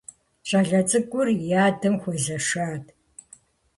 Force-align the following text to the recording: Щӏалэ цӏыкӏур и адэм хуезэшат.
Щӏалэ 0.47 0.81
цӏыкӏур 0.89 1.27
и 1.33 1.49
адэм 1.65 1.95
хуезэшат. 2.01 2.85